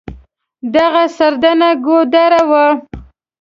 دغه 0.75 1.03
سردنه 1.17 1.69
ګودر 1.85 2.31
و. 2.49 2.51